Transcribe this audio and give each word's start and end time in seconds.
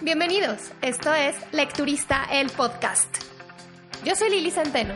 Bienvenidos, 0.00 0.70
esto 0.80 1.12
es 1.12 1.34
Lecturista 1.52 2.24
el 2.30 2.50
Podcast. 2.50 3.08
Yo 4.04 4.14
soy 4.14 4.30
Lili 4.30 4.52
Centeno. 4.52 4.94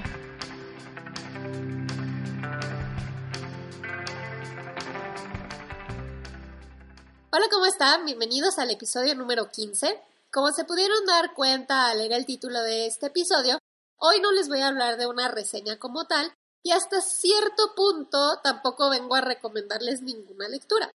Hola, 7.33 7.47
¿cómo 7.51 7.67
están? 7.67 8.05
Bienvenidos 8.05 8.61
al 8.61 8.71
episodio 8.71 9.17
número 9.17 9.51
15. 9.51 10.01
Como 10.31 10.53
se 10.53 10.65
pudieron 10.65 11.05
dar 11.05 11.35
cuenta 11.35 11.89
al 11.89 11.99
leer 11.99 12.13
el 12.13 12.25
título 12.25 12.63
de 12.63 12.87
este 12.87 13.07
episodio, 13.07 13.59
hoy 13.97 14.21
no 14.21 14.31
les 14.31 14.49
voy 14.49 14.61
a 14.61 14.69
hablar 14.69 14.99
de 14.99 15.09
una 15.09 15.27
reseña 15.27 15.81
como 15.81 16.05
tal 16.05 16.33
y 16.63 16.71
hasta 16.71 17.01
cierto 17.01 17.75
punto 17.75 18.39
tampoco 18.45 18.89
vengo 18.89 19.17
a 19.17 19.21
recomendarles 19.21 20.01
ninguna 20.01 20.49
lectura. 20.49 20.93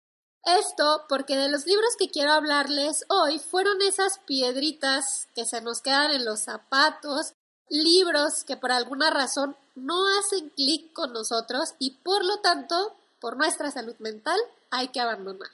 Esto 0.46 1.06
porque 1.08 1.38
de 1.38 1.50
los 1.50 1.66
libros 1.66 1.96
que 1.98 2.10
quiero 2.10 2.34
hablarles 2.34 3.06
hoy 3.08 3.40
fueron 3.40 3.82
esas 3.82 4.20
piedritas 4.20 5.30
que 5.34 5.46
se 5.46 5.62
nos 5.62 5.82
quedan 5.82 6.12
en 6.12 6.26
los 6.26 6.42
zapatos, 6.42 7.34
libros 7.70 8.44
que 8.44 8.58
por 8.58 8.72
alguna 8.72 9.10
razón 9.10 9.56
no 9.76 9.96
hacen 10.20 10.50
clic 10.50 10.92
con 10.92 11.14
nosotros 11.14 11.76
y 11.80 11.92
por 12.04 12.26
lo 12.26 12.40
tanto, 12.42 12.96
por 13.20 13.38
nuestra 13.38 13.72
salud 13.72 13.96
mental, 14.00 14.38
hay 14.70 14.90
que 14.90 15.00
abandonar. 15.00 15.50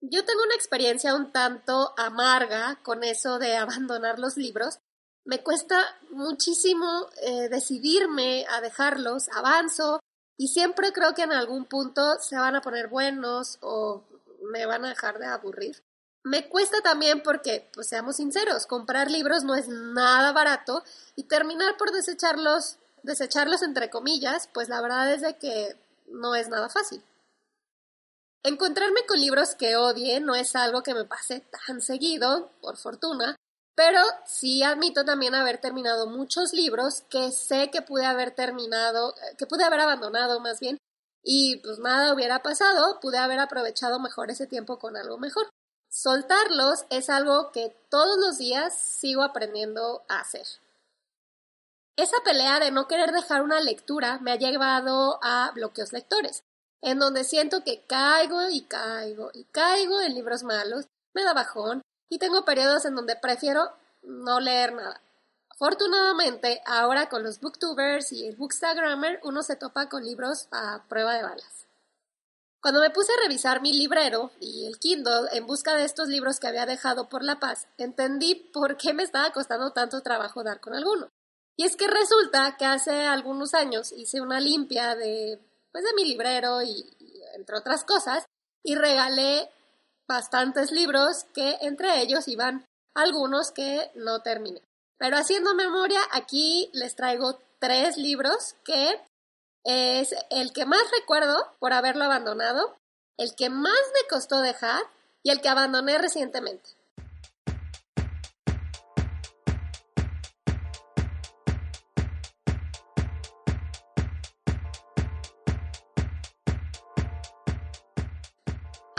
Yo 0.00 0.24
tengo 0.24 0.42
una 0.42 0.56
experiencia 0.56 1.14
un 1.14 1.30
tanto 1.30 1.94
amarga 1.96 2.80
con 2.82 3.04
eso 3.04 3.38
de 3.38 3.56
abandonar 3.56 4.18
los 4.18 4.36
libros. 4.36 4.78
Me 5.24 5.44
cuesta 5.44 5.80
muchísimo 6.10 7.08
eh, 7.22 7.48
decidirme 7.48 8.44
a 8.50 8.60
dejarlos, 8.60 9.28
avanzo, 9.32 10.00
y 10.36 10.48
siempre 10.48 10.92
creo 10.92 11.14
que 11.14 11.22
en 11.22 11.32
algún 11.32 11.64
punto 11.64 12.18
se 12.20 12.36
van 12.36 12.56
a 12.56 12.60
poner 12.60 12.88
buenos 12.88 13.58
o 13.60 14.04
me 14.50 14.66
van 14.66 14.84
a 14.84 14.88
dejar 14.88 15.18
de 15.18 15.26
aburrir. 15.26 15.82
Me 16.24 16.48
cuesta 16.48 16.80
también 16.82 17.22
porque, 17.22 17.68
pues 17.74 17.88
seamos 17.88 18.16
sinceros, 18.16 18.66
comprar 18.66 19.10
libros 19.10 19.42
no 19.42 19.56
es 19.56 19.68
nada 19.68 20.32
barato 20.32 20.84
y 21.16 21.24
terminar 21.24 21.76
por 21.76 21.90
desecharlos, 21.90 22.76
desecharlos 23.02 23.62
entre 23.62 23.90
comillas, 23.90 24.48
pues 24.52 24.68
la 24.68 24.80
verdad 24.80 25.12
es 25.12 25.22
de 25.22 25.36
que 25.36 25.76
no 26.06 26.34
es 26.34 26.48
nada 26.48 26.68
fácil. 26.68 27.02
Encontrarme 28.44 29.06
con 29.06 29.20
libros 29.20 29.54
que 29.54 29.76
odie 29.76 30.20
no 30.20 30.34
es 30.34 30.54
algo 30.56 30.82
que 30.82 30.94
me 30.94 31.04
pase 31.04 31.44
tan 31.66 31.80
seguido, 31.80 32.50
por 32.60 32.76
fortuna, 32.76 33.36
pero 33.74 34.00
sí 34.26 34.62
admito 34.62 35.04
también 35.04 35.34
haber 35.34 35.58
terminado 35.58 36.06
muchos 36.06 36.52
libros 36.52 37.02
que 37.08 37.30
sé 37.32 37.70
que 37.70 37.82
pude 37.82 38.04
haber 38.04 38.34
terminado, 38.34 39.14
que 39.38 39.46
pude 39.46 39.64
haber 39.64 39.80
abandonado 39.80 40.40
más 40.40 40.60
bien, 40.60 40.78
y 41.22 41.56
pues 41.58 41.78
nada 41.78 42.12
hubiera 42.12 42.42
pasado, 42.42 43.00
pude 43.00 43.18
haber 43.18 43.38
aprovechado 43.38 44.00
mejor 44.00 44.30
ese 44.30 44.46
tiempo 44.46 44.78
con 44.78 44.96
algo 44.96 45.18
mejor. 45.18 45.48
Soltarlos 45.88 46.86
es 46.90 47.10
algo 47.10 47.52
que 47.52 47.76
todos 47.90 48.18
los 48.18 48.38
días 48.38 48.76
sigo 48.76 49.22
aprendiendo 49.22 50.04
a 50.08 50.20
hacer. 50.20 50.46
Esa 51.96 52.16
pelea 52.24 52.58
de 52.58 52.70
no 52.70 52.88
querer 52.88 53.12
dejar 53.12 53.42
una 53.42 53.60
lectura 53.60 54.18
me 54.20 54.32
ha 54.32 54.36
llevado 54.36 55.18
a 55.22 55.50
bloqueos 55.54 55.92
lectores, 55.92 56.42
en 56.82 56.98
donde 56.98 57.24
siento 57.24 57.62
que 57.62 57.84
caigo 57.86 58.48
y 58.48 58.62
caigo 58.62 59.30
y 59.34 59.44
caigo 59.44 60.00
en 60.00 60.14
libros 60.14 60.42
malos, 60.42 60.86
me 61.14 61.22
da 61.22 61.34
bajón, 61.34 61.82
y 62.12 62.18
tengo 62.18 62.44
periodos 62.44 62.84
en 62.84 62.94
donde 62.94 63.16
prefiero 63.16 63.72
no 64.02 64.38
leer 64.38 64.74
nada. 64.74 65.00
Afortunadamente, 65.48 66.60
ahora 66.66 67.08
con 67.08 67.22
los 67.22 67.40
booktubers 67.40 68.12
y 68.12 68.26
el 68.26 68.36
bookstagrammer, 68.36 69.18
uno 69.22 69.42
se 69.42 69.56
topa 69.56 69.88
con 69.88 70.04
libros 70.04 70.46
a 70.50 70.84
prueba 70.90 71.14
de 71.14 71.22
balas. 71.22 71.66
Cuando 72.60 72.82
me 72.82 72.90
puse 72.90 73.10
a 73.14 73.22
revisar 73.22 73.62
mi 73.62 73.72
librero 73.72 74.30
y 74.40 74.66
el 74.66 74.78
Kindle 74.78 75.30
en 75.32 75.46
busca 75.46 75.74
de 75.74 75.86
estos 75.86 76.08
libros 76.08 76.38
que 76.38 76.48
había 76.48 76.66
dejado 76.66 77.08
por 77.08 77.24
La 77.24 77.40
Paz, 77.40 77.66
entendí 77.78 78.34
por 78.34 78.76
qué 78.76 78.92
me 78.92 79.04
estaba 79.04 79.32
costando 79.32 79.72
tanto 79.72 80.02
trabajo 80.02 80.44
dar 80.44 80.60
con 80.60 80.74
alguno. 80.74 81.08
Y 81.56 81.64
es 81.64 81.76
que 81.76 81.86
resulta 81.86 82.58
que 82.58 82.66
hace 82.66 83.06
algunos 83.06 83.54
años 83.54 83.90
hice 83.90 84.20
una 84.20 84.38
limpia 84.38 84.96
de, 84.96 85.40
pues, 85.72 85.82
de 85.82 85.94
mi 85.94 86.04
librero 86.04 86.60
y 86.60 86.94
entre 87.36 87.56
otras 87.56 87.84
cosas, 87.84 88.26
y 88.62 88.74
regalé 88.74 89.48
bastantes 90.12 90.70
libros 90.70 91.24
que 91.32 91.56
entre 91.62 92.02
ellos 92.02 92.28
iban 92.28 92.66
algunos 92.94 93.50
que 93.50 93.90
no 93.94 94.20
terminé. 94.20 94.60
Pero 94.98 95.16
haciendo 95.16 95.54
memoria, 95.54 96.00
aquí 96.12 96.70
les 96.74 96.94
traigo 96.94 97.40
tres 97.58 97.96
libros 97.96 98.56
que 98.62 99.00
es 99.64 100.14
el 100.28 100.52
que 100.52 100.66
más 100.66 100.82
recuerdo 101.00 101.34
por 101.58 101.72
haberlo 101.72 102.04
abandonado, 102.04 102.76
el 103.16 103.34
que 103.34 103.48
más 103.48 103.80
me 103.94 104.06
costó 104.10 104.42
dejar 104.42 104.82
y 105.22 105.30
el 105.30 105.40
que 105.40 105.48
abandoné 105.48 105.96
recientemente. 105.96 106.68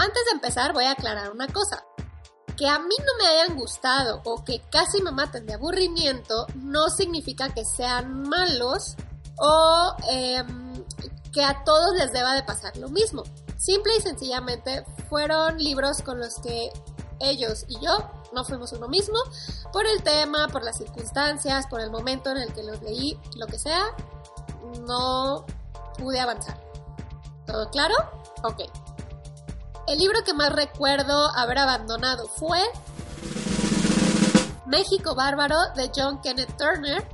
Antes 0.04 0.26
de 0.26 0.32
empezar 0.32 0.74
voy 0.74 0.84
a 0.84 0.92
aclarar 0.92 1.32
una 1.32 1.48
cosa. 1.48 1.86
Que 2.58 2.68
a 2.68 2.78
mí 2.78 2.96
no 3.00 3.24
me 3.24 3.26
hayan 3.26 3.58
gustado 3.58 4.22
o 4.26 4.44
que 4.44 4.62
casi 4.70 5.02
me 5.02 5.12
maten 5.12 5.46
de 5.46 5.54
aburrimiento 5.54 6.46
no 6.56 6.90
significa 6.90 7.54
que 7.54 7.64
sean 7.64 8.24
malos 8.24 8.98
o 9.40 9.96
em, 10.12 10.84
que 11.32 11.42
a 11.42 11.64
todos 11.64 11.96
les 11.96 12.12
deba 12.12 12.36
de 12.36 12.44
pasar 12.44 12.76
lo 12.76 12.90
mismo. 12.90 13.24
Simple 13.58 13.96
y 13.98 14.02
sencillamente 14.02 14.86
fueron 15.10 15.58
libros 15.58 16.02
con 16.02 16.20
los 16.20 16.36
que 16.40 16.70
ellos 17.22 17.64
y 17.70 17.80
yo 17.80 18.12
no 18.34 18.44
fuimos 18.44 18.74
uno 18.74 18.90
mismo 18.90 19.18
por 19.72 19.86
el 19.86 20.04
tema, 20.04 20.50
por 20.50 20.66
las 20.66 20.78
circunstancias, 20.78 21.66
por 21.68 21.80
el 21.80 21.92
momento 21.92 22.30
en 22.32 22.38
el 22.40 22.54
que 22.54 22.64
los 22.64 22.82
leí, 22.82 23.18
lo 23.38 23.48
que 23.48 23.58
sea, 23.58 23.86
no 24.86 25.46
pude 25.98 26.20
avanzar. 26.20 26.60
¿Todo 27.48 27.70
claro? 27.70 27.96
Ok. 28.44 28.83
El 29.86 30.00
libro 30.00 30.24
que 30.24 30.34
más 30.34 30.52
recuerdo 30.54 31.28
haber 31.36 31.58
abandonado 31.58 32.28
fue 32.28 32.60
México 34.66 35.14
Bárbaro 35.14 35.58
de 35.76 35.92
John 35.94 36.22
Kenneth 36.22 36.56
Turner. 36.58 37.06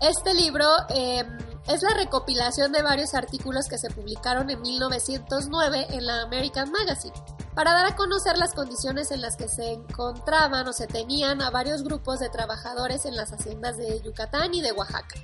Este 0.00 0.32
libro 0.32 0.66
em, 0.88 1.38
es 1.68 1.82
la 1.82 1.90
recopilación 1.90 2.72
de 2.72 2.82
varios 2.82 3.14
artículos 3.14 3.68
que 3.68 3.76
se 3.76 3.90
publicaron 3.90 4.48
en 4.48 4.62
1909 4.62 5.88
en 5.90 6.06
la 6.06 6.22
American 6.22 6.72
Magazine 6.72 7.14
para 7.54 7.74
dar 7.74 7.92
a 7.92 7.94
conocer 7.94 8.38
las 8.38 8.54
condiciones 8.54 9.10
en 9.10 9.20
las 9.20 9.36
que 9.36 9.46
se 9.46 9.72
encontraban 9.72 10.66
o 10.66 10.72
se 10.72 10.86
tenían 10.86 11.42
a 11.42 11.50
varios 11.50 11.82
grupos 11.84 12.20
de 12.20 12.30
trabajadores 12.30 13.04
en 13.04 13.16
las 13.16 13.32
haciendas 13.32 13.76
de 13.76 14.00
Yucatán 14.00 14.54
y 14.54 14.62
de 14.62 14.72
Oaxaca 14.72 15.16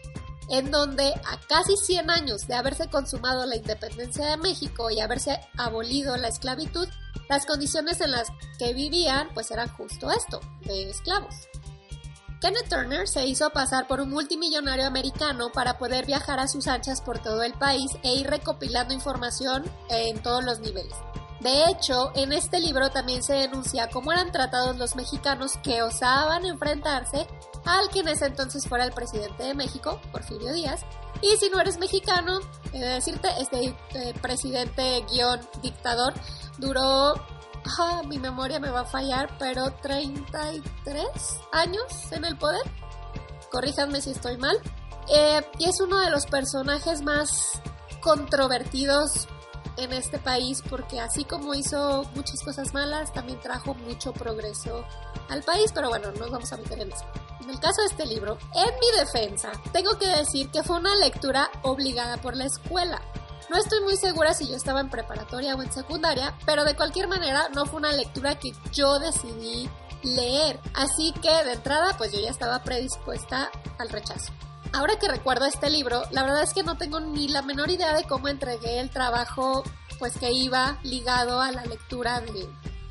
en 0.51 0.71
donde 0.71 1.15
a 1.27 1.41
casi 1.49 1.77
100 1.77 2.11
años 2.11 2.47
de 2.47 2.55
haberse 2.55 2.89
consumado 2.89 3.47
la 3.47 3.57
independencia 3.57 4.27
de 4.27 4.37
México 4.37 4.91
y 4.91 5.01
haberse 5.01 5.41
abolido 5.57 6.17
la 6.17 6.29
esclavitud, 6.29 6.89
las 7.29 7.47
condiciones 7.47 8.01
en 8.01 8.11
las 8.11 8.29
que 8.59 8.75
vivían 8.75 9.29
pues 9.33 9.51
eran 9.51 9.69
justo 9.69 10.11
esto, 10.11 10.41
de 10.63 10.91
esclavos. 10.91 11.35
Kenneth 12.41 12.69
Turner 12.71 13.07
se 13.07 13.27
hizo 13.27 13.51
pasar 13.51 13.87
por 13.87 14.01
un 14.01 14.11
multimillonario 14.11 14.87
americano 14.87 15.53
para 15.53 15.79
poder 15.79 16.07
viajar 16.07 16.41
a 16.41 16.49
sus 16.49 16.69
anchas 16.69 17.03
por 17.03 17.19
todo 17.19 17.43
el 17.43 17.53
país 17.53 17.93
e 18.03 18.15
ir 18.15 18.27
recopilando 18.29 18.95
información 18.95 19.65
en 19.91 20.23
todos 20.23 20.43
los 20.43 20.59
niveles. 20.61 20.95
De 21.41 21.65
hecho, 21.71 22.13
en 22.15 22.33
este 22.35 22.61
libro 22.61 22.91
también 22.91 23.23
se 23.23 23.33
denuncia 23.33 23.89
cómo 23.89 24.13
eran 24.13 24.31
tratados 24.31 24.77
los 24.77 24.95
mexicanos 24.95 25.53
que 25.63 25.83
osaban 25.83 26.45
enfrentarse 26.45 27.27
al 27.65 27.89
que 27.89 28.01
en 28.01 28.09
ese 28.09 28.27
entonces 28.27 28.69
fuera 28.69 28.85
el 28.85 28.93
presidente 28.93 29.45
de 29.45 29.55
México, 29.55 30.01
Porfirio 30.13 30.53
Díaz. 30.53 30.83
Y 31.23 31.37
si 31.39 31.49
no 31.49 31.59
eres 31.59 31.79
mexicano, 31.79 32.41
he 32.75 32.81
de 32.81 32.87
decirte, 32.89 33.29
este 33.41 33.75
eh, 33.95 34.15
presidente 34.21 35.03
guion 35.11 35.41
dictador 35.63 36.13
duró, 36.59 37.15
ah, 37.79 38.03
mi 38.07 38.19
memoria 38.19 38.61
me 38.61 38.71
va 38.71 38.81
a 38.81 38.87
fallar, 38.87 39.31
pero 39.39 39.71
33 39.83 41.07
años 41.53 42.13
en 42.13 42.27
el 42.27 42.37
poder. 42.37 42.63
Corríjanme 43.51 44.03
si 44.03 44.11
estoy 44.11 44.37
mal. 44.37 44.59
Eh, 45.09 45.41
y 45.59 45.69
es 45.69 45.81
uno 45.81 45.99
de 46.01 46.11
los 46.11 46.27
personajes 46.27 47.03
más 47.03 47.61
controvertidos 48.03 49.27
en 49.83 49.93
este 49.93 50.19
país 50.19 50.63
porque 50.69 51.01
así 51.01 51.25
como 51.25 51.55
hizo 51.55 52.05
muchas 52.15 52.41
cosas 52.43 52.73
malas, 52.75 53.13
también 53.13 53.41
trajo 53.41 53.75
mucho 53.75 54.13
progreso 54.13 54.85
al 55.29 55.43
país, 55.43 55.73
pero 55.75 55.89
bueno, 55.89 56.11
no 56.13 56.21
nos 56.21 56.31
vamos 56.31 56.53
a 56.53 56.57
meter 56.57 56.81
en 56.81 56.93
eso. 56.93 57.05
En 57.41 57.51
el 57.51 57.61
caso 57.61 57.81
de 57.83 57.89
este 57.89 58.07
libro, 58.07 58.39
en 58.55 58.75
mi 58.81 58.99
defensa, 58.99 59.53
tengo 59.73 59.99
que 59.99 60.07
decir 60.07 60.51
que 60.51 60.63
fue 60.63 60.77
una 60.77 60.95
lectura 60.97 61.51
obligada 61.63 62.17
por 62.19 62.37
la 62.37 62.45
escuela. 62.45 63.01
No 63.49 63.57
estoy 63.57 63.81
muy 63.81 63.97
segura 63.97 64.35
si 64.35 64.47
yo 64.49 64.57
estaba 64.57 64.81
en 64.81 64.91
preparatoria 64.91 65.57
o 65.57 65.63
en 65.63 65.73
secundaria, 65.73 66.37
pero 66.47 66.65
de 66.65 66.77
cualquier 66.77 67.09
manera 67.09 67.49
no 67.55 67.67
fue 67.67 67.81
una 67.81 67.93
lectura 67.93 68.39
que 68.39 68.53
yo 68.73 68.99
decidí 68.99 69.69
leer. 70.03 70.61
Así 70.75 71.13
que 71.21 71.45
de 71.45 71.55
entrada 71.55 71.97
pues 71.97 72.13
yo 72.13 72.21
ya 72.21 72.31
estaba 72.31 72.63
predispuesta 72.63 73.51
al 73.79 73.89
rechazo. 73.89 74.33
Ahora 74.73 74.99
que 74.99 75.09
recuerdo 75.09 75.47
este 75.47 75.69
libro, 75.69 76.03
la 76.11 76.23
verdad 76.23 76.43
es 76.43 76.55
que 76.55 76.63
no 76.63 76.77
tengo 76.77 77.01
ni 77.01 77.29
la 77.29 77.43
menor 77.43 77.71
idea 77.71 77.95
de 77.95 78.05
cómo 78.05 78.29
entregué 78.29 78.81
el 78.81 78.91
trabajo 78.91 79.65
pues 79.99 80.17
que 80.17 80.33
iba 80.33 80.79
ligado 80.83 81.43
a 81.43 81.53
la 81.53 81.65
lectura 81.65 82.23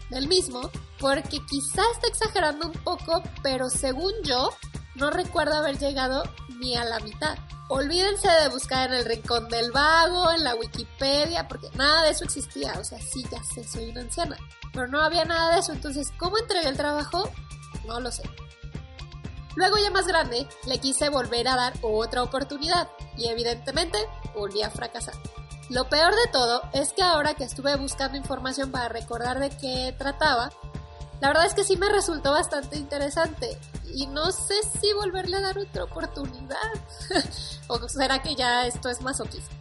del 0.09 0.27
mismo, 0.27 0.69
porque 0.99 1.39
quizá 1.45 1.81
está 1.91 2.07
exagerando 2.07 2.67
un 2.67 2.73
poco, 2.73 3.23
pero 3.41 3.69
según 3.69 4.13
yo, 4.23 4.51
no 4.95 5.09
recuerdo 5.09 5.55
haber 5.55 5.79
llegado 5.79 6.23
ni 6.59 6.75
a 6.75 6.83
la 6.83 6.99
mitad. 6.99 7.37
Olvídense 7.69 8.27
de 8.27 8.49
buscar 8.49 8.89
en 8.89 8.97
el 8.97 9.05
rincón 9.05 9.47
del 9.47 9.71
vago, 9.71 10.31
en 10.31 10.43
la 10.43 10.55
Wikipedia, 10.55 11.47
porque 11.47 11.69
nada 11.75 12.03
de 12.03 12.11
eso 12.11 12.25
existía. 12.25 12.73
O 12.79 12.83
sea, 12.83 12.99
sí, 12.99 13.23
ya 13.31 13.43
sé, 13.43 13.63
soy 13.63 13.91
una 13.91 14.01
anciana. 14.01 14.37
Pero 14.73 14.87
no 14.87 14.99
había 14.99 15.23
nada 15.23 15.53
de 15.53 15.59
eso. 15.59 15.71
Entonces, 15.71 16.11
¿cómo 16.17 16.37
entregué 16.39 16.67
el 16.67 16.77
trabajo? 16.77 17.29
No 17.85 17.99
lo 17.99 18.11
sé. 18.11 18.23
Luego 19.55 19.77
ya 19.77 19.91
más 19.91 20.07
grande, 20.07 20.47
le 20.65 20.79
quise 20.79 21.09
volver 21.09 21.47
a 21.47 21.55
dar 21.55 21.73
otra 21.81 22.23
oportunidad 22.23 22.89
y 23.17 23.27
evidentemente 23.27 23.97
volví 24.33 24.61
a 24.61 24.69
fracasar. 24.69 25.15
Lo 25.69 25.87
peor 25.87 26.13
de 26.15 26.31
todo 26.31 26.61
es 26.73 26.93
que 26.93 27.03
ahora 27.03 27.35
que 27.35 27.43
estuve 27.43 27.75
buscando 27.75 28.17
información 28.17 28.71
para 28.71 28.89
recordar 28.89 29.39
de 29.39 29.49
qué 29.49 29.93
trataba, 29.97 30.51
la 31.21 31.27
verdad 31.27 31.45
es 31.45 31.53
que 31.53 31.63
sí 31.63 31.77
me 31.77 31.89
resultó 31.89 32.31
bastante 32.31 32.77
interesante 32.77 33.59
y 33.93 34.07
no 34.07 34.31
sé 34.31 34.55
si 34.79 34.93
volverle 34.93 35.37
a 35.37 35.41
dar 35.41 35.59
otra 35.59 35.83
oportunidad. 35.83 36.57
o 37.67 37.89
será 37.89 38.21
que 38.21 38.35
ya 38.35 38.65
esto 38.65 38.89
es 38.89 39.01
masoquismo. 39.01 39.59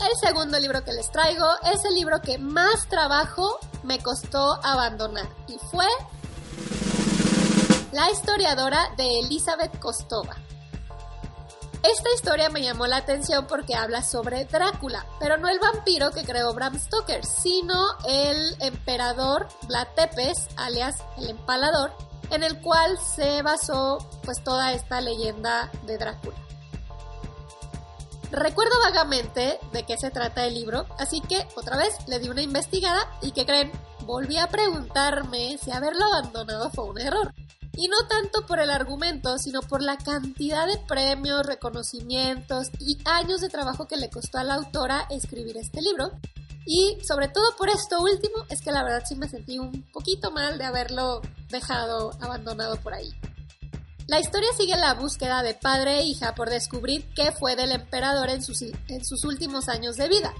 El 0.00 0.16
segundo 0.20 0.58
libro 0.58 0.84
que 0.84 0.92
les 0.92 1.10
traigo 1.10 1.46
es 1.72 1.84
el 1.84 1.94
libro 1.94 2.20
que 2.20 2.38
más 2.38 2.88
trabajo 2.88 3.58
me 3.82 3.98
costó 4.00 4.54
abandonar 4.64 5.28
y 5.48 5.58
fue 5.70 5.86
La 7.92 8.10
historiadora 8.10 8.92
de 8.98 9.20
Elizabeth 9.20 9.78
Kostova. 9.78 10.36
Esta 11.82 12.12
historia 12.14 12.50
me 12.50 12.60
llamó 12.60 12.86
la 12.86 12.98
atención 12.98 13.46
porque 13.46 13.74
habla 13.74 14.02
sobre 14.02 14.44
Drácula, 14.44 15.06
pero 15.18 15.38
no 15.38 15.48
el 15.48 15.58
vampiro 15.58 16.10
que 16.10 16.22
creó 16.22 16.52
Bram 16.52 16.78
Stoker, 16.78 17.24
sino 17.24 17.86
el 18.06 18.56
emperador 18.60 19.48
Vlad 19.68 19.88
Tepes, 19.96 20.48
alias 20.56 20.96
el 21.16 21.30
empalador, 21.30 21.92
en 22.30 22.42
el 22.42 22.60
cual 22.60 22.98
se 22.98 23.40
basó 23.40 23.98
pues 24.22 24.44
toda 24.44 24.72
esta 24.72 25.00
leyenda 25.00 25.70
de 25.86 25.96
Drácula. 25.96 26.36
Recuerdo 28.30 28.78
vagamente 28.80 29.58
de 29.72 29.82
qué 29.84 29.96
se 29.96 30.10
trata 30.10 30.44
el 30.44 30.52
libro, 30.52 30.84
así 30.98 31.22
que 31.22 31.48
otra 31.56 31.78
vez 31.78 31.94
le 32.06 32.18
di 32.18 32.28
una 32.28 32.42
investigada 32.42 33.10
y 33.22 33.32
que 33.32 33.46
creen, 33.46 33.72
volví 34.00 34.36
a 34.36 34.48
preguntarme 34.48 35.56
si 35.56 35.70
haberlo 35.70 36.04
abandonado 36.04 36.68
fue 36.68 36.84
un 36.84 37.00
error. 37.00 37.32
Y 37.80 37.86
no 37.86 38.08
tanto 38.08 38.44
por 38.44 38.58
el 38.58 38.70
argumento, 38.70 39.38
sino 39.38 39.60
por 39.62 39.82
la 39.82 39.96
cantidad 39.98 40.66
de 40.66 40.78
premios, 40.78 41.46
reconocimientos 41.46 42.70
y 42.80 42.98
años 43.04 43.40
de 43.40 43.48
trabajo 43.48 43.86
que 43.86 43.96
le 43.96 44.10
costó 44.10 44.38
a 44.38 44.42
la 44.42 44.54
autora 44.54 45.06
escribir 45.10 45.56
este 45.56 45.80
libro, 45.80 46.10
y 46.66 46.98
sobre 47.06 47.28
todo 47.28 47.54
por 47.56 47.68
esto 47.68 48.00
último, 48.00 48.44
es 48.50 48.62
que 48.62 48.72
la 48.72 48.82
verdad 48.82 49.04
sí 49.08 49.14
me 49.14 49.28
sentí 49.28 49.60
un 49.60 49.84
poquito 49.92 50.32
mal 50.32 50.58
de 50.58 50.64
haberlo 50.64 51.22
dejado 51.50 52.10
abandonado 52.20 52.74
por 52.80 52.94
ahí. 52.94 53.14
La 54.08 54.18
historia 54.18 54.48
sigue 54.56 54.76
la 54.76 54.94
búsqueda 54.94 55.44
de 55.44 55.54
padre 55.54 56.00
e 56.00 56.02
hija 56.02 56.34
por 56.34 56.50
descubrir 56.50 57.08
qué 57.14 57.30
fue 57.30 57.54
del 57.54 57.70
emperador 57.70 58.28
en 58.28 58.42
sus, 58.42 58.60
en 58.62 59.04
sus 59.04 59.22
últimos 59.24 59.68
años 59.68 59.94
de 59.94 60.08
vida. 60.08 60.34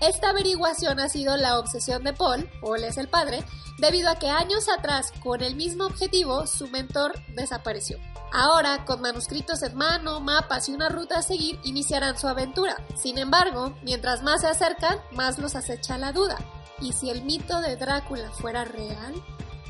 Esta 0.00 0.30
averiguación 0.30 1.00
ha 1.00 1.08
sido 1.08 1.36
la 1.36 1.58
obsesión 1.58 2.04
de 2.04 2.12
Paul, 2.12 2.48
Paul 2.60 2.84
es 2.84 2.98
el 2.98 3.08
padre, 3.08 3.44
debido 3.78 4.10
a 4.10 4.16
que 4.16 4.28
años 4.28 4.68
atrás, 4.68 5.12
con 5.22 5.42
el 5.42 5.56
mismo 5.56 5.86
objetivo, 5.86 6.46
su 6.46 6.68
mentor 6.68 7.12
desapareció. 7.34 7.98
Ahora, 8.32 8.84
con 8.84 9.00
manuscritos 9.00 9.62
en 9.62 9.76
mano, 9.76 10.20
mapas 10.20 10.68
y 10.68 10.72
una 10.72 10.88
ruta 10.88 11.18
a 11.18 11.22
seguir, 11.22 11.60
iniciarán 11.62 12.18
su 12.18 12.26
aventura. 12.26 12.76
Sin 12.96 13.18
embargo, 13.18 13.76
mientras 13.82 14.22
más 14.22 14.40
se 14.40 14.48
acercan, 14.48 14.98
más 15.12 15.38
los 15.38 15.54
acecha 15.54 15.98
la 15.98 16.12
duda. 16.12 16.38
¿Y 16.80 16.92
si 16.92 17.10
el 17.10 17.22
mito 17.22 17.60
de 17.60 17.76
Drácula 17.76 18.30
fuera 18.32 18.64
real? 18.64 19.14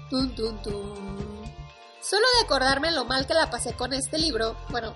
Tun, 0.08 0.34
tun, 0.34 0.62
tun. 0.62 1.24
Solo 2.00 2.26
de 2.38 2.44
acordarme 2.44 2.90
lo 2.90 3.04
mal 3.04 3.26
que 3.26 3.34
la 3.34 3.50
pasé 3.50 3.74
con 3.74 3.92
este 3.92 4.18
libro, 4.18 4.56
bueno, 4.70 4.94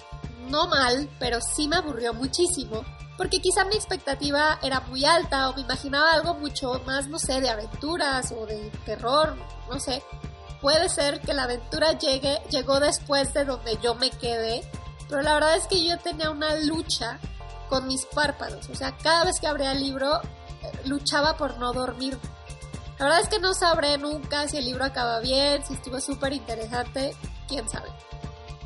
no 0.48 0.66
mal, 0.66 1.08
pero 1.18 1.40
sí 1.40 1.68
me 1.68 1.76
aburrió 1.76 2.14
muchísimo, 2.14 2.84
porque 3.18 3.40
quizá 3.42 3.66
mi 3.66 3.74
expectativa 3.74 4.58
era 4.62 4.80
muy 4.80 5.04
alta 5.04 5.50
o 5.50 5.54
me 5.54 5.60
imaginaba 5.60 6.12
algo 6.12 6.32
mucho 6.34 6.80
más, 6.86 7.08
no 7.08 7.18
sé, 7.18 7.42
de 7.42 7.50
aventuras 7.50 8.32
o 8.32 8.46
de 8.46 8.70
terror, 8.86 9.36
no 9.68 9.78
sé 9.78 10.02
puede 10.60 10.88
ser 10.88 11.20
que 11.20 11.34
la 11.34 11.44
aventura 11.44 11.92
llegue, 11.92 12.40
llegó 12.50 12.80
después 12.80 13.32
de 13.34 13.44
donde 13.44 13.78
yo 13.82 13.94
me 13.94 14.10
quedé, 14.10 14.68
pero 15.08 15.22
la 15.22 15.34
verdad 15.34 15.56
es 15.56 15.66
que 15.66 15.84
yo 15.84 15.98
tenía 15.98 16.30
una 16.30 16.56
lucha 16.56 17.18
con 17.68 17.86
mis 17.86 18.06
párpados, 18.06 18.68
o 18.68 18.74
sea, 18.74 18.96
cada 18.96 19.24
vez 19.24 19.40
que 19.40 19.46
abría 19.46 19.72
el 19.72 19.80
libro 19.80 20.20
eh, 20.62 20.72
luchaba 20.86 21.36
por 21.36 21.58
no 21.58 21.72
dormir. 21.72 22.18
La 22.98 23.04
verdad 23.04 23.20
es 23.20 23.28
que 23.28 23.38
no 23.38 23.54
sabré 23.54 23.96
nunca 23.98 24.48
si 24.48 24.56
el 24.56 24.64
libro 24.64 24.84
acaba 24.84 25.20
bien, 25.20 25.64
si 25.64 25.74
estuvo 25.74 26.00
súper 26.00 26.32
interesante, 26.32 27.14
quién 27.46 27.68
sabe. 27.68 27.88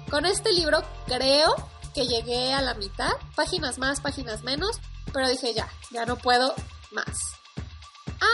Con 0.08 0.24
este 0.24 0.52
libro 0.52 0.82
creo 1.06 1.54
que 1.94 2.06
llegué 2.06 2.52
a 2.52 2.62
la 2.62 2.74
mitad, 2.74 3.12
páginas 3.34 3.78
más, 3.78 4.00
páginas 4.00 4.42
menos, 4.42 4.80
pero 5.12 5.28
dije 5.28 5.54
ya, 5.54 5.68
ya 5.90 6.06
no 6.06 6.16
puedo 6.16 6.54
más. 6.90 7.18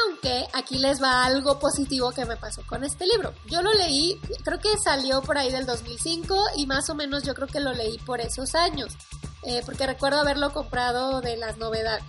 Aunque 0.05 0.47
aquí 0.53 0.79
les 0.79 1.03
va 1.03 1.25
algo 1.25 1.59
positivo 1.59 2.13
que 2.13 2.27
me 2.27 2.37
pasó 2.37 2.63
con 2.67 2.85
este 2.85 3.07
libro. 3.07 3.33
Yo 3.47 3.63
lo 3.63 3.73
leí, 3.73 4.21
creo 4.45 4.59
que 4.59 4.77
salió 4.77 5.23
por 5.23 5.39
ahí 5.39 5.51
del 5.51 5.65
2005 5.65 6.37
y 6.57 6.67
más 6.67 6.91
o 6.91 6.95
menos 6.95 7.23
yo 7.23 7.35
creo 7.35 7.49
que 7.49 7.61
lo 7.61 7.73
leí 7.73 7.97
por 7.99 8.21
esos 8.21 8.55
años, 8.55 8.95
eh, 9.45 9.63
porque 9.65 9.87
recuerdo 9.87 10.21
haberlo 10.21 10.53
comprado 10.53 11.21
de 11.23 11.37
las 11.39 11.57
novedades. 11.57 12.05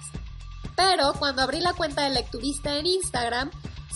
Pero 0.75 1.13
cuando 1.17 1.41
abrí 1.41 1.61
la 1.61 1.73
cuenta 1.73 2.03
de 2.03 2.09
lecturista 2.09 2.77
en 2.77 2.85
Instagram, 2.85 3.49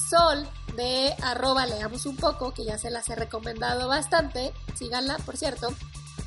Sol 0.09 0.47
de 0.75 1.15
arroba 1.21 1.65
leamos 1.65 2.05
un 2.05 2.17
poco, 2.17 2.53
que 2.53 2.65
ya 2.65 2.77
se 2.77 2.89
las 2.89 3.09
he 3.09 3.15
recomendado 3.15 3.87
bastante, 3.87 4.53
síganla 4.75 5.17
por 5.19 5.37
cierto, 5.37 5.69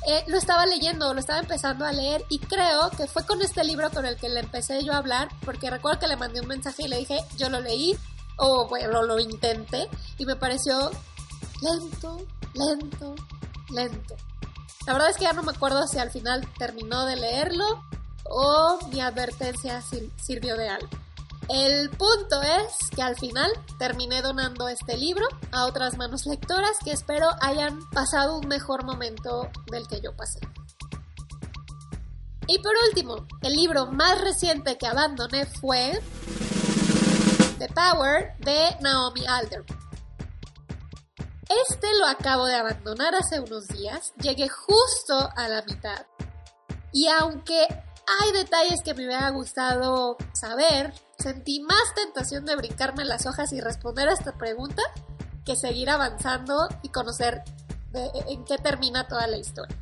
eh, 0.05 0.23
lo 0.27 0.37
estaba 0.37 0.65
leyendo, 0.65 1.13
lo 1.13 1.19
estaba 1.19 1.39
empezando 1.39 1.85
a 1.85 1.91
leer 1.91 2.23
y 2.29 2.39
creo 2.39 2.89
que 2.91 3.07
fue 3.07 3.25
con 3.25 3.41
este 3.41 3.63
libro 3.63 3.89
con 3.89 4.05
el 4.05 4.17
que 4.17 4.29
le 4.29 4.41
empecé 4.41 4.83
yo 4.83 4.93
a 4.93 4.97
hablar, 4.97 5.29
porque 5.43 5.69
recuerdo 5.69 5.99
que 5.99 6.07
le 6.07 6.15
mandé 6.15 6.41
un 6.41 6.47
mensaje 6.47 6.83
y 6.83 6.87
le 6.87 6.97
dije, 6.97 7.19
yo 7.37 7.49
lo 7.49 7.59
leí, 7.59 7.97
o 8.37 8.67
bueno, 8.67 9.01
lo 9.01 9.19
intenté, 9.19 9.89
y 10.17 10.25
me 10.25 10.35
pareció 10.35 10.91
lento, 11.61 12.25
lento, 12.53 13.15
lento. 13.71 14.15
La 14.85 14.93
verdad 14.93 15.09
es 15.09 15.17
que 15.17 15.23
ya 15.23 15.33
no 15.33 15.43
me 15.43 15.51
acuerdo 15.51 15.85
si 15.87 15.97
al 15.99 16.11
final 16.11 16.47
terminó 16.57 17.05
de 17.05 17.17
leerlo 17.17 17.83
o 18.23 18.79
mi 18.89 19.01
advertencia 19.01 19.81
sirvió 19.81 20.55
de 20.55 20.69
algo. 20.69 20.89
El 21.49 21.89
punto 21.91 22.41
es 22.41 22.89
que 22.93 23.01
al 23.01 23.15
final 23.15 23.49
terminé 23.79 24.21
donando 24.21 24.67
este 24.67 24.97
libro 24.97 25.25
a 25.51 25.65
otras 25.65 25.97
manos 25.97 26.25
lectoras 26.25 26.77
que 26.83 26.91
espero 26.91 27.29
hayan 27.41 27.79
pasado 27.91 28.37
un 28.37 28.47
mejor 28.47 28.83
momento 28.83 29.49
del 29.71 29.87
que 29.87 30.01
yo 30.01 30.13
pasé. 30.15 30.41
Y 32.47 32.59
por 32.59 32.73
último, 32.89 33.27
el 33.41 33.53
libro 33.53 33.87
más 33.87 34.19
reciente 34.21 34.77
que 34.77 34.87
abandoné 34.87 35.45
fue 35.45 36.01
The 37.59 37.69
Power 37.69 38.35
de 38.39 38.75
Naomi 38.81 39.25
Alder. 39.25 39.63
Este 41.69 41.87
lo 41.99 42.07
acabo 42.07 42.45
de 42.45 42.55
abandonar 42.55 43.15
hace 43.15 43.39
unos 43.39 43.67
días, 43.67 44.13
llegué 44.21 44.49
justo 44.49 45.29
a 45.35 45.47
la 45.47 45.61
mitad. 45.61 46.05
Y 46.91 47.07
aunque 47.07 47.61
hay 47.61 48.31
detalles 48.33 48.81
que 48.83 48.93
me 48.93 49.05
hubiera 49.05 49.29
gustado 49.29 50.17
saber, 50.33 50.93
sentí 51.17 51.59
más 51.61 51.93
tentación 51.95 52.45
de 52.45 52.55
brincarme 52.55 53.05
las 53.05 53.25
hojas 53.25 53.51
y 53.53 53.61
responder 53.61 54.09
a 54.09 54.13
esta 54.13 54.37
pregunta 54.37 54.81
que 55.45 55.55
seguir 55.55 55.89
avanzando 55.89 56.67
y 56.81 56.89
conocer 56.89 57.43
en 57.93 58.43
qué 58.45 58.57
termina 58.57 59.07
toda 59.07 59.27
la 59.27 59.37
historia. 59.37 59.75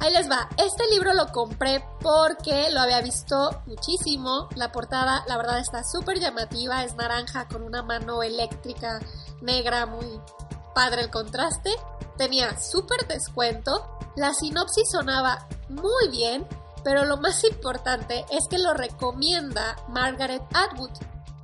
Ahí 0.00 0.12
les 0.12 0.30
va. 0.30 0.48
Este 0.56 0.86
libro 0.90 1.12
lo 1.12 1.26
compré 1.32 1.84
porque 2.00 2.70
lo 2.70 2.80
había 2.80 3.00
visto 3.00 3.62
muchísimo. 3.66 4.48
La 4.54 4.70
portada, 4.70 5.24
la 5.26 5.36
verdad, 5.36 5.58
está 5.58 5.82
súper 5.82 6.20
llamativa. 6.20 6.84
Es 6.84 6.94
naranja 6.94 7.48
con 7.48 7.62
una 7.62 7.82
mano 7.82 8.22
eléctrica 8.22 9.00
negra, 9.40 9.86
muy 9.86 10.06
padre 10.72 11.02
el 11.02 11.10
contraste. 11.10 11.70
Tenía 12.16 12.58
súper 12.60 13.08
descuento. 13.08 13.98
La 14.14 14.34
sinopsis 14.34 14.88
sonaba 14.90 15.48
muy 15.68 16.08
bien 16.10 16.46
pero 16.88 17.04
lo 17.04 17.18
más 17.18 17.44
importante 17.44 18.24
es 18.30 18.48
que 18.48 18.56
lo 18.56 18.72
recomienda 18.72 19.76
Margaret 19.88 20.40
Atwood. 20.54 20.92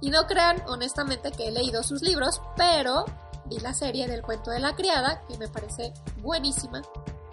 Y 0.01 0.09
no 0.09 0.27
crean 0.27 0.63
honestamente 0.69 1.33
que 1.33 1.49
he 1.49 1.53
leído 1.53 1.83
sus 1.83 2.01
libros, 2.01 2.41
pero 2.57 3.05
vi 3.45 3.59
la 3.59 3.75
serie 3.75 4.09
del 4.09 4.23
cuento 4.23 4.51
de 4.51 4.59
la 4.59 4.75
criada, 4.75 5.21
que 5.29 5.37
me 5.37 5.49
parece 5.49 5.93
buenísima. 6.23 6.81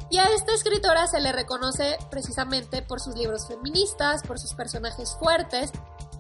Y 0.10 0.18
a 0.18 0.26
esta 0.26 0.54
escritora 0.54 1.08
se 1.08 1.22
le 1.22 1.32
reconoce 1.32 1.98
precisamente 2.10 2.82
por 2.82 3.00
sus 3.00 3.16
libros 3.16 3.48
feministas, 3.48 4.24
por 4.24 4.38
sus 4.38 4.56
personajes 4.56 5.16
fuertes. 5.18 5.72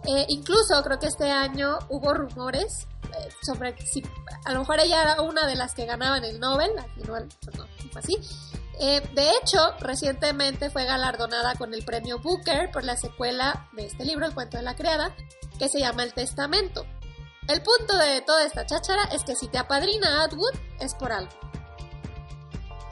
Eh, 0.05 0.25
incluso 0.29 0.81
creo 0.83 0.98
que 0.98 1.07
este 1.07 1.29
año 1.29 1.77
hubo 1.89 2.13
rumores 2.13 2.88
eh, 3.03 3.29
sobre 3.45 3.75
si 3.86 4.01
a 4.45 4.53
lo 4.53 4.60
mejor 4.60 4.79
ella 4.79 5.01
era 5.01 5.21
una 5.21 5.45
de 5.45 5.57
las 5.57 5.74
que 5.74 5.86
ganaban 5.86 6.24
el 6.24 6.39
Nobel, 6.39 6.71
al 6.79 6.89
final 6.91 7.27
pues 7.43 7.57
no, 7.57 7.65
así. 7.95 8.17
Eh, 8.83 9.00
de 9.13 9.29
hecho, 9.29 9.59
recientemente 9.79 10.71
fue 10.71 10.85
galardonada 10.85 11.53
con 11.53 11.71
el 11.75 11.85
premio 11.85 12.17
Booker 12.17 12.71
por 12.71 12.83
la 12.83 12.97
secuela 12.97 13.69
de 13.73 13.85
este 13.85 14.03
libro, 14.03 14.25
El 14.25 14.33
cuento 14.33 14.57
de 14.57 14.63
la 14.63 14.75
criada, 14.75 15.15
que 15.59 15.69
se 15.69 15.79
llama 15.79 16.01
El 16.01 16.15
Testamento. 16.15 16.88
El 17.47 17.61
punto 17.61 17.95
de 17.95 18.21
toda 18.21 18.43
esta 18.43 18.65
cháchara 18.65 19.03
es 19.13 19.23
que 19.23 19.35
si 19.35 19.47
te 19.50 19.59
apadrina 19.59 20.23
Atwood 20.23 20.55
es 20.79 20.95
por 20.95 21.11
algo. 21.11 21.31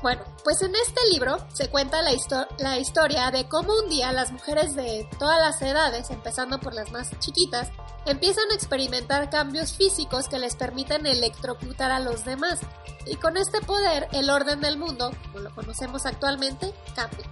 Bueno, 0.03 0.24
pues 0.43 0.62
en 0.62 0.75
este 0.75 1.01
libro 1.12 1.38
se 1.53 1.69
cuenta 1.69 2.03
la, 2.03 2.12
la, 2.60 2.77
historia 2.77 3.31
de 3.31 3.50
cómo 3.50 3.74
un 3.74 3.89
día 3.89 4.13
las 4.13 4.31
mujeres 4.31 4.75
de 4.75 5.10
todas 5.17 5.39
las 5.39 5.60
edades, 5.63 6.12
empezando 6.12 6.60
por 6.60 6.75
las 6.75 6.91
más 6.91 7.10
chiquitas, 7.17 7.72
empiezan 8.06 8.50
a 8.51 8.56
experimentar 8.56 9.29
cambios 9.29 9.74
físicos 9.74 10.27
que 10.27 10.39
les 10.39 10.56
permiten 10.56 11.06
electrocutar 11.06 11.91
a 11.91 12.00
los 12.00 12.25
demás. 12.25 12.60
Y 13.06 13.15
con 13.15 13.38
este 13.38 13.62
poder, 13.62 14.08
el 14.12 14.29
orden 14.29 14.62
del 14.62 14.77
mundo, 14.77 15.12
como 15.24 15.39
lo 15.39 15.56
conocemos 15.56 16.06
actualmente, 16.06 16.74
cambia. 16.96 17.25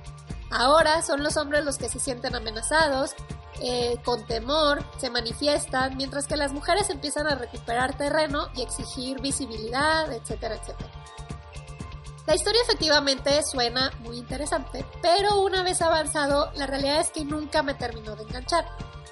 Ahora 0.49 1.01
son 1.01 1.23
los 1.23 1.37
hombres 1.37 1.65
los 1.65 1.77
que 1.77 1.89
se 1.89 1.99
sienten 1.99 2.35
amenazados, 2.35 3.15
eh, 3.59 3.97
con 4.05 4.25
temor, 4.25 4.83
se 4.99 5.09
manifiestan, 5.09 5.97
mientras 5.97 6.27
que 6.27 6.37
las 6.37 6.53
mujeres 6.53 6.89
empiezan 6.89 7.27
a 7.27 7.35
recuperar 7.35 7.97
terreno 7.97 8.49
y 8.55 8.61
exigir 8.61 9.19
visibilidad, 9.19 10.11
etcétera, 10.11 10.55
etcétera. 10.55 10.91
La 12.27 12.35
historia 12.35 12.61
efectivamente 12.61 13.41
suena 13.43 13.91
muy 14.01 14.17
interesante, 14.17 14.85
pero 15.01 15.41
una 15.41 15.63
vez 15.63 15.81
avanzado, 15.81 16.51
la 16.55 16.67
realidad 16.67 16.99
es 16.99 17.09
que 17.09 17.23
nunca 17.23 17.63
me 17.63 17.73
terminó 17.73 18.15
de 18.15 18.23
enganchar. 18.23 18.65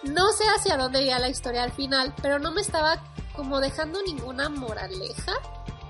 No 0.05 0.31
sé 0.33 0.43
hacia 0.55 0.77
dónde 0.77 1.01
iría 1.01 1.19
la 1.19 1.29
historia 1.29 1.63
al 1.63 1.71
final, 1.71 2.13
pero 2.21 2.39
no 2.39 2.51
me 2.51 2.61
estaba 2.61 3.01
como 3.35 3.59
dejando 3.59 4.01
ninguna 4.03 4.49
moraleja. 4.49 5.33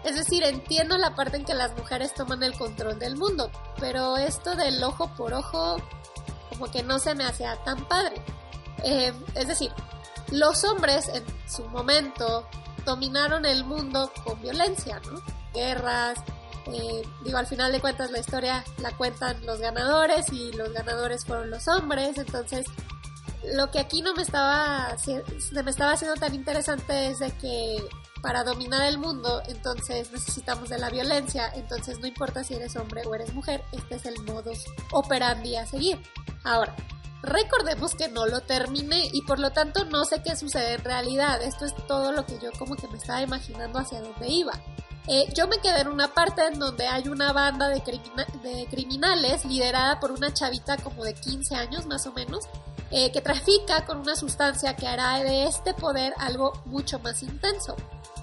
Es 0.04 0.16
decir, 0.16 0.44
entiendo 0.44 0.98
la 0.98 1.16
parte 1.16 1.38
en 1.38 1.46
que 1.46 1.54
las 1.54 1.76
mujeres 1.76 2.14
toman 2.14 2.44
el 2.44 2.58
control 2.58 3.00
del 3.00 3.18
mundo, 3.18 3.50
pero 3.80 4.18
esto 4.18 4.56
del 4.56 4.84
ojo 4.84 5.08
por 5.16 5.34
ojo 5.34 5.78
como 6.50 6.72
que 6.72 6.84
no 6.84 7.00
se 7.00 7.16
me 7.16 7.26
hacía 7.26 7.56
tan 7.64 7.86
padre. 7.88 8.22
Eh, 8.84 9.12
es 9.34 9.48
decir, 9.48 9.72
los 10.32 10.64
hombres 10.64 11.10
en 11.10 11.24
su 11.50 11.64
momento 11.70 12.48
dominaron 12.86 13.46
el 13.46 13.66
mundo 13.66 14.12
con 14.24 14.40
violencia, 14.42 15.02
¿no? 15.12 15.22
Guerras, 15.54 16.20
eh, 16.68 17.04
digo, 17.24 17.38
al 17.38 17.48
final 17.48 17.72
de 17.72 17.82
cuentas 17.82 18.12
la 18.12 18.20
historia 18.20 18.64
la 18.78 18.92
cuentan 18.92 19.46
los 19.46 19.60
ganadores 19.60 20.32
y 20.32 20.52
los 20.54 20.72
ganadores 20.72 21.26
fueron 21.26 21.50
los 21.50 21.68
hombres, 21.68 22.18
entonces 22.18 22.66
lo 23.54 23.72
que 23.72 23.80
aquí 23.80 24.02
no 24.02 24.14
me 24.14 24.22
estaba, 24.22 24.96
me 25.52 25.72
estaba 25.72 25.92
haciendo 25.92 26.20
tan 26.20 26.34
interesante 26.34 27.08
es 27.08 27.20
de 27.20 27.32
que 27.32 27.78
para 28.22 28.44
dominar 28.44 28.82
el 28.84 28.98
mundo, 28.98 29.44
entonces 29.48 30.12
necesitamos 30.12 30.70
de 30.70 30.80
la 30.80 30.90
violencia, 30.90 31.52
entonces 31.54 32.00
no 32.00 32.08
importa 32.08 32.44
si 32.44 32.56
eres 32.56 32.76
hombre 32.76 33.04
o 33.06 33.14
eres 33.14 33.34
mujer, 33.34 33.64
este 33.72 33.96
es 33.96 34.06
el 34.06 34.20
modus 34.24 34.66
operandi 34.92 35.56
a 35.56 35.68
seguir. 35.68 36.02
Ahora, 36.44 36.76
recordemos 37.22 37.94
que 37.94 38.08
no 38.08 38.26
lo 38.26 38.42
terminé 38.42 39.10
y 39.14 39.22
por 39.22 39.40
lo 39.40 39.52
tanto 39.52 39.86
no 39.86 40.06
sé 40.06 40.24
qué 40.24 40.36
sucede 40.36 40.74
en 40.74 40.84
realidad, 40.84 41.42
esto 41.44 41.66
es 41.66 41.76
todo 41.88 42.12
lo 42.12 42.26
que 42.26 42.40
yo 42.40 42.52
como 42.58 42.76
que 42.76 42.88
me 42.88 42.98
estaba 42.98 43.22
imaginando 43.22 43.80
hacia 43.80 44.02
dónde 44.02 44.28
iba. 44.28 44.54
Eh, 45.08 45.32
yo 45.36 45.48
me 45.48 45.60
quedé 45.60 45.82
en 45.82 45.88
una 45.88 46.14
parte 46.14 46.48
en 46.48 46.58
donde 46.58 46.88
hay 46.88 47.08
una 47.08 47.32
banda 47.32 47.70
de, 47.70 47.84
criminales 48.70 49.46
liderada 49.46 50.00
por 50.00 50.12
una 50.12 50.34
chavita 50.34 50.78
como 50.78 51.04
de 51.04 51.14
15 51.14 51.56
años 51.56 51.86
más 51.86 52.08
o 52.08 52.14
menos, 52.14 52.46
eh, 52.92 53.12
que 53.12 53.22
trafica 53.22 53.86
con 53.86 54.00
una 54.00 54.16
sustancia 54.16 54.76
que 54.76 54.88
hará 54.88 55.24
de 55.24 55.46
este 55.46 55.74
poder 55.74 56.14
algo 56.18 56.54
mucho 56.66 57.00
más 57.00 57.24
intenso. 57.24 57.76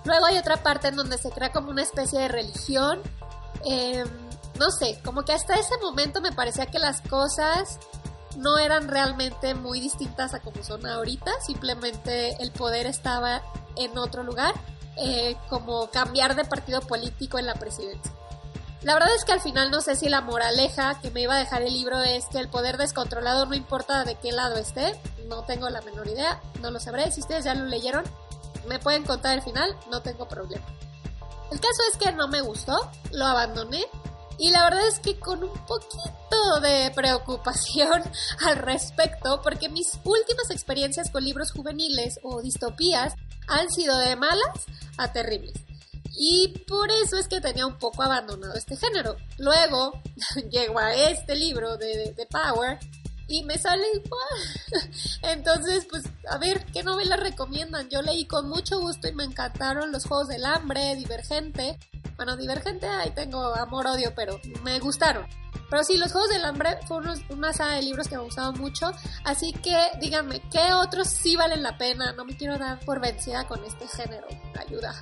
Luego 0.04 0.26
hay 0.26 0.38
otra 0.38 0.62
parte 0.62 0.88
en 0.88 0.96
donde 0.96 1.18
se 1.18 1.30
crea 1.30 1.52
como 1.52 1.70
una 1.70 1.82
especie 1.82 2.20
de 2.20 2.28
religión. 2.28 3.00
Em, 3.64 4.08
no 4.58 4.70
sé, 4.70 5.00
como 5.04 5.24
que 5.24 5.32
hasta 5.32 5.54
ese 5.54 5.76
momento 5.78 6.20
me 6.20 6.32
parecía 6.32 6.66
que 6.66 6.78
las 6.78 7.00
cosas 7.02 7.78
no 8.36 8.58
eran 8.58 8.88
realmente 8.88 9.54
muy 9.54 9.80
distintas 9.80 10.34
a 10.34 10.40
como 10.40 10.62
son 10.62 10.86
ahorita, 10.86 11.30
simplemente 11.44 12.36
el 12.42 12.50
poder 12.50 12.86
estaba 12.86 13.42
en 13.76 13.96
otro 13.98 14.22
lugar 14.22 14.54
eh, 14.96 15.36
como 15.48 15.90
cambiar 15.90 16.36
de 16.36 16.44
partido 16.44 16.80
político 16.80 17.38
en 17.38 17.46
la 17.46 17.54
presidencia. 17.54 18.12
La 18.84 18.94
verdad 18.94 19.14
es 19.14 19.24
que 19.24 19.32
al 19.32 19.40
final 19.40 19.70
no 19.70 19.80
sé 19.80 19.94
si 19.94 20.08
la 20.08 20.22
moraleja 20.22 21.00
que 21.00 21.12
me 21.12 21.22
iba 21.22 21.36
a 21.36 21.38
dejar 21.38 21.62
el 21.62 21.72
libro 21.72 22.02
es 22.02 22.26
que 22.26 22.38
el 22.38 22.48
poder 22.48 22.78
descontrolado 22.78 23.46
no 23.46 23.54
importa 23.54 24.04
de 24.04 24.16
qué 24.16 24.32
lado 24.32 24.56
esté, 24.56 24.98
no 25.28 25.44
tengo 25.44 25.70
la 25.70 25.82
menor 25.82 26.08
idea, 26.08 26.40
no 26.60 26.70
lo 26.72 26.80
sabré, 26.80 27.10
si 27.12 27.20
ustedes 27.20 27.44
ya 27.44 27.54
lo 27.54 27.64
leyeron, 27.66 28.04
me 28.66 28.80
pueden 28.80 29.04
contar 29.04 29.34
el 29.34 29.42
final, 29.42 29.76
no 29.90 30.02
tengo 30.02 30.26
problema. 30.26 30.66
El 31.52 31.60
caso 31.60 31.82
es 31.92 31.96
que 31.96 32.10
no 32.12 32.26
me 32.26 32.40
gustó, 32.40 32.90
lo 33.12 33.26
abandoné 33.26 33.84
y 34.38 34.50
la 34.50 34.64
verdad 34.64 34.88
es 34.88 34.98
que 34.98 35.16
con 35.20 35.44
un 35.44 35.54
poquito 35.66 36.60
de 36.60 36.90
preocupación 36.92 38.02
al 38.46 38.56
respecto, 38.56 39.40
porque 39.42 39.68
mis 39.68 39.92
últimas 40.02 40.50
experiencias 40.50 41.08
con 41.10 41.22
libros 41.22 41.52
juveniles 41.52 42.18
o 42.24 42.42
distopías 42.42 43.14
han 43.46 43.70
sido 43.70 43.96
de 43.98 44.16
malas 44.16 44.66
a 44.98 45.12
terribles. 45.12 45.52
Y 46.14 46.48
por 46.68 46.90
eso 46.90 47.16
es 47.16 47.28
que 47.28 47.40
tenía 47.40 47.66
un 47.66 47.78
poco 47.78 48.02
abandonado 48.02 48.54
este 48.54 48.76
género. 48.76 49.16
Luego 49.38 50.00
llego 50.50 50.78
a 50.78 50.94
este 50.94 51.34
libro 51.34 51.76
de, 51.76 52.12
de, 52.12 52.26
Power 52.26 52.78
y 53.28 53.42
me 53.44 53.58
sale 53.58 53.86
igual. 53.94 54.90
Entonces, 55.22 55.86
pues, 55.88 56.04
a 56.28 56.38
ver, 56.38 56.64
¿qué 56.66 56.82
novelas 56.82 57.20
recomiendan? 57.20 57.88
Yo 57.88 58.02
leí 58.02 58.26
con 58.26 58.48
mucho 58.48 58.80
gusto 58.80 59.08
y 59.08 59.14
me 59.14 59.24
encantaron 59.24 59.90
los 59.90 60.06
Juegos 60.06 60.28
del 60.28 60.44
Hambre, 60.44 60.96
Divergente. 60.96 61.78
Bueno, 62.16 62.36
Divergente, 62.36 62.86
ahí 62.86 63.10
tengo 63.12 63.54
amor-odio, 63.54 64.12
pero 64.14 64.38
me 64.62 64.78
gustaron. 64.80 65.26
Pero 65.72 65.84
sí, 65.84 65.96
Los 65.96 66.12
Juegos 66.12 66.28
del 66.28 66.44
Hambre 66.44 66.78
fue 66.86 66.98
una 67.30 67.52
saga 67.54 67.76
de 67.76 67.82
libros 67.82 68.06
que 68.06 68.16
me 68.16 68.24
gustaron 68.24 68.60
mucho. 68.60 68.92
Así 69.24 69.54
que 69.54 69.74
díganme, 70.02 70.42
¿qué 70.50 70.74
otros 70.74 71.08
sí 71.08 71.34
valen 71.34 71.62
la 71.62 71.78
pena? 71.78 72.12
No 72.12 72.26
me 72.26 72.36
quiero 72.36 72.58
dar 72.58 72.78
por 72.80 73.00
vencida 73.00 73.48
con 73.48 73.64
este 73.64 73.88
género. 73.88 74.26
Ayuda. 74.60 74.94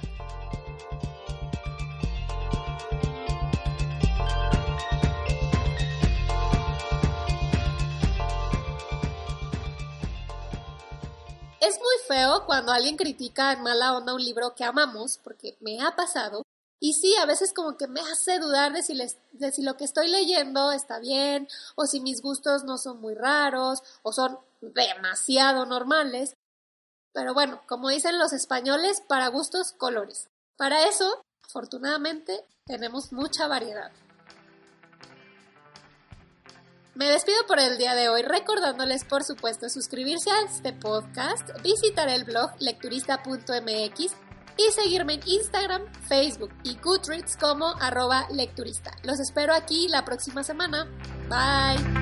Es 11.60 11.78
muy 11.78 11.94
feo 12.08 12.46
cuando 12.46 12.72
alguien 12.72 12.96
critica 12.96 13.52
en 13.52 13.62
mala 13.62 13.94
onda 13.94 14.14
un 14.14 14.24
libro 14.24 14.54
que 14.54 14.64
amamos, 14.64 15.18
porque 15.22 15.58
me 15.60 15.82
ha 15.82 15.94
pasado, 15.94 16.42
y 16.82 16.94
sí, 16.94 17.14
a 17.16 17.26
veces 17.26 17.52
como 17.52 17.76
que 17.76 17.86
me 17.86 18.00
hace 18.00 18.38
dudar 18.38 18.72
de 18.72 18.82
si, 18.82 18.98
de 19.32 19.52
si 19.52 19.62
lo 19.62 19.76
que 19.76 19.84
estoy 19.84 20.08
leyendo 20.08 20.72
está 20.72 20.98
bien, 20.98 21.46
o 21.76 21.84
si 21.84 22.00
mis 22.00 22.22
gustos 22.22 22.64
no 22.64 22.78
son 22.78 23.02
muy 23.02 23.14
raros, 23.14 23.82
o 24.02 24.12
son 24.14 24.38
demasiado 24.62 25.66
normales. 25.66 26.34
Pero 27.12 27.34
bueno, 27.34 27.60
como 27.66 27.90
dicen 27.90 28.18
los 28.18 28.32
españoles, 28.32 29.02
para 29.06 29.28
gustos, 29.28 29.72
colores. 29.72 30.30
Para 30.56 30.86
eso, 30.86 31.22
afortunadamente, 31.46 32.42
tenemos 32.64 33.12
mucha 33.12 33.46
variedad. 33.46 33.92
Me 37.00 37.08
despido 37.08 37.38
por 37.48 37.58
el 37.58 37.78
día 37.78 37.94
de 37.94 38.10
hoy 38.10 38.20
recordándoles 38.20 39.04
por 39.04 39.24
supuesto 39.24 39.70
suscribirse 39.70 40.30
a 40.30 40.42
este 40.42 40.74
podcast, 40.74 41.48
visitar 41.62 42.10
el 42.10 42.24
blog 42.24 42.50
lecturista.mx 42.58 44.12
y 44.58 44.72
seguirme 44.74 45.14
en 45.14 45.20
Instagram, 45.24 45.80
Facebook 46.06 46.50
y 46.62 46.76
Goodreads 46.76 47.38
como 47.38 47.68
arroba 47.80 48.26
lecturista. 48.30 48.90
Los 49.02 49.18
espero 49.18 49.54
aquí 49.54 49.88
la 49.88 50.04
próxima 50.04 50.44
semana. 50.44 50.90
Bye. 51.30 51.99